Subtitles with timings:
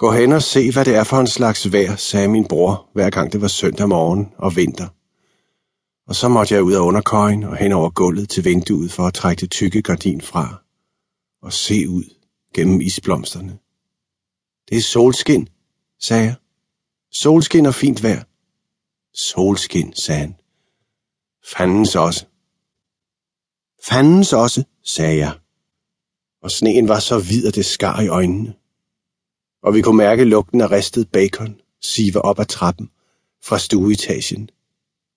[0.00, 3.10] Gå hen og se, hvad det er for en slags vejr, sagde min bror, hver
[3.10, 4.88] gang det var søndag morgen og vinter.
[6.06, 9.14] Og så måtte jeg ud af underkøjen og hen over gulvet til vinduet for at
[9.14, 10.62] trække det tykke gardin fra
[11.42, 12.04] og se ud
[12.54, 13.58] gennem isblomsterne.
[14.68, 15.48] Det er solskin,
[15.98, 16.34] sagde jeg.
[17.12, 18.22] Solskin og fint vejr.
[19.14, 20.36] Solskin, sagde han.
[21.56, 22.26] Fandens også.
[23.84, 25.32] Fandens også, sagde jeg.
[26.42, 28.59] Og sneen var så hvid, at det skar i øjnene.
[29.62, 32.90] Og vi kunne mærke lugten af ristet bacon sive op ad trappen
[33.42, 34.50] fra stueetagen.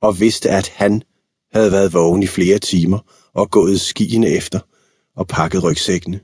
[0.00, 1.02] Og vidste, at han
[1.52, 2.98] havde været vågen i flere timer
[3.32, 4.60] og gået skiene efter
[5.16, 6.20] og pakket rygsækkene.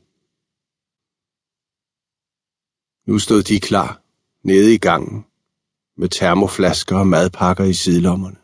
[3.07, 4.03] Nu stod de klar,
[4.45, 5.25] nede i gangen,
[5.97, 8.37] med termoflasker og madpakker i sidelommerne,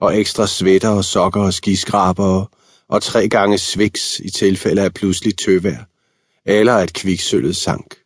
[0.00, 2.46] og ekstra svætter og sokker og skiskraber
[2.88, 5.88] og tre gange sviks i tilfælde af pludselig tøvær,
[6.44, 7.99] eller at kviksølvet sank.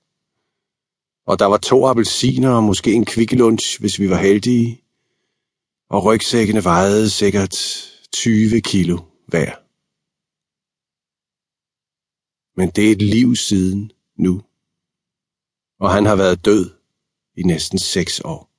[1.27, 4.85] Og der var to appelsiner og måske en kvikkelunch, hvis vi var heldige,
[5.89, 7.55] og rygsækkene vejede sikkert
[8.13, 9.53] 20 kilo hver.
[12.57, 14.43] Men det er et liv siden nu,
[15.79, 16.71] og han har været død
[17.37, 18.51] i næsten seks år.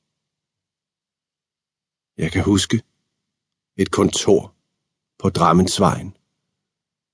[2.18, 2.82] Jeg kan huske
[3.78, 4.56] et kontor
[5.20, 6.18] på Drammensvejen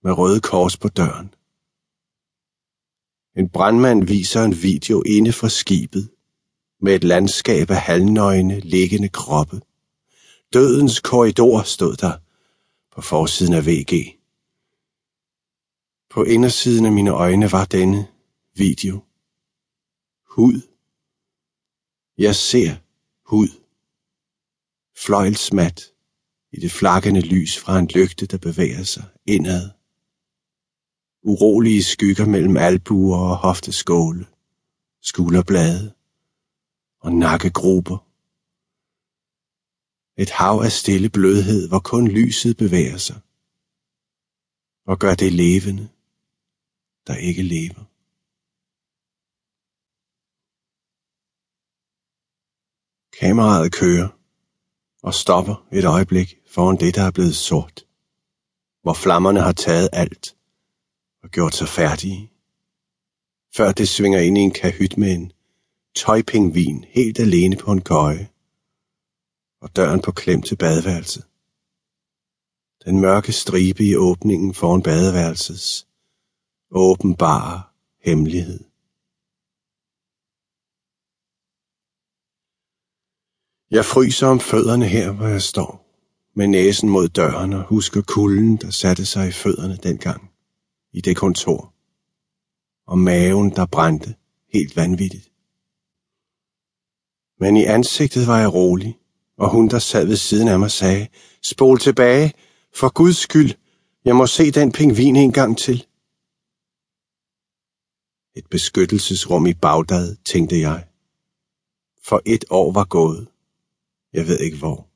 [0.04, 1.34] med røde kors på døren.
[3.36, 6.10] En brandmand viser en video inde fra skibet
[6.82, 9.62] med et landskab af halvnøgne liggende kroppe.
[10.54, 12.18] Dødens korridor stod der
[12.96, 14.20] på forsiden af VG.
[16.10, 18.08] På indersiden af mine øjne var denne
[18.56, 19.04] video.
[20.30, 20.62] Hud.
[22.18, 22.76] Jeg ser
[23.26, 23.50] hud.
[24.98, 25.92] Fløjlsmat
[26.52, 29.70] i det flakkende lys fra en lygte, der bevæger sig indad.
[31.24, 34.28] Urolige skygger mellem albuer og hofteskåle,
[35.02, 35.94] skulderblade
[37.00, 37.98] og nakkegrupper.
[40.18, 43.20] Et hav af stille blødhed, hvor kun lyset bevæger sig
[44.86, 45.90] og gør det levende,
[47.08, 47.84] der ikke lever.
[53.20, 54.10] Kameraet kører
[55.04, 57.86] og stopper et øjeblik foran det, der er blevet sort,
[58.82, 60.36] hvor flammerne har taget alt
[61.24, 62.32] og gjort sig færdige,
[63.56, 65.32] før det svinger ind i en kahyt med en
[65.96, 68.30] tøjpingvin helt alene på en køje
[69.62, 71.24] og døren på klem til badeværelset.
[72.86, 75.88] Den mørke stribe i åbningen foran badeværelsets
[76.72, 77.62] åbenbare
[78.04, 78.60] hemmelighed.
[83.72, 85.86] Jeg fryser om fødderne her, hvor jeg står,
[86.36, 90.31] med næsen mod døren og husker kulden, der satte sig i fødderne dengang,
[90.94, 91.74] i det kontor,
[92.88, 94.16] og maven, der brændte
[94.54, 95.32] helt vanvittigt.
[97.40, 99.00] Men i ansigtet var jeg rolig,
[99.38, 101.08] og hun, der sad ved siden af mig, sagde,
[101.44, 102.34] spol tilbage,
[102.74, 103.52] for Guds skyld,
[104.06, 105.86] jeg må se den pingvin en gang til.
[108.36, 110.88] Et beskyttelsesrum i Bagdad, tænkte jeg.
[112.04, 113.28] For et år var gået.
[114.14, 114.88] Jeg ved ikke hvor.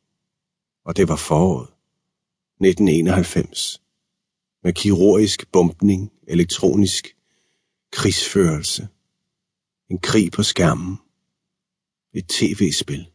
[0.85, 1.67] Og det var foråret.
[2.59, 3.84] 1991.
[4.65, 7.17] Med kirurgisk bumpning, elektronisk
[7.91, 8.87] krigsførelse.
[9.89, 10.97] En krig på skærmen.
[12.13, 13.11] Et tv-spil.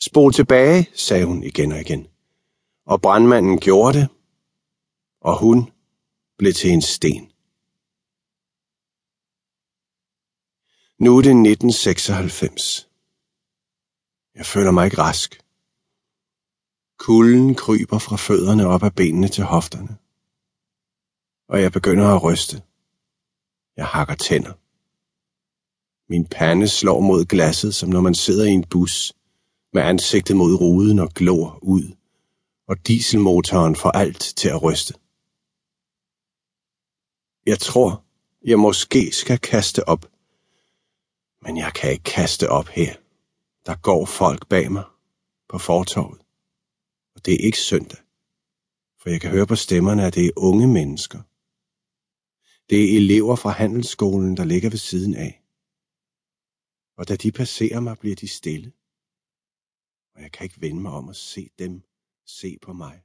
[0.00, 2.06] Spol tilbage, sagde hun igen og igen.
[2.86, 4.08] Og brandmanden gjorde det,
[5.20, 5.70] og hun
[6.38, 7.32] blev til en sten.
[10.98, 12.88] Nu er det 1996.
[14.34, 15.45] Jeg føler mig ikke rask.
[16.98, 19.96] Kulden kryber fra fødderne op ad benene til hofterne.
[21.48, 22.62] Og jeg begynder at ryste.
[23.76, 24.52] Jeg hakker tænder.
[26.08, 29.12] Min pande slår mod glasset, som når man sidder i en bus,
[29.72, 31.96] med ansigtet mod ruden og glor ud,
[32.68, 34.94] og dieselmotoren får alt til at ryste.
[37.46, 38.04] Jeg tror,
[38.44, 40.06] jeg måske skal kaste op,
[41.42, 42.94] men jeg kan ikke kaste op her.
[43.66, 44.84] Der går folk bag mig
[45.48, 46.25] på fortorvet.
[47.16, 47.98] Og det er ikke søndag,
[49.00, 51.20] for jeg kan høre på stemmerne, at det er unge mennesker.
[52.70, 55.42] Det er elever fra handelsskolen, der ligger ved siden af.
[56.98, 58.72] Og da de passerer mig, bliver de stille.
[60.14, 61.82] Og jeg kan ikke vende mig om at se dem
[62.26, 63.02] se på mig.